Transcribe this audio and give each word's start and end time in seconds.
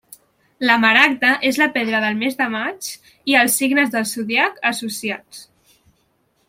La 0.69 0.77
maragda 0.85 1.33
és 1.49 1.59
la 1.63 1.67
pedra 1.75 1.99
del 2.05 2.17
mes 2.23 2.39
de 2.41 2.47
maig 2.55 2.89
i 3.33 3.39
els 3.43 3.61
signes 3.61 3.95
del 3.97 4.11
zodíac 4.15 4.61
associats. 4.71 5.47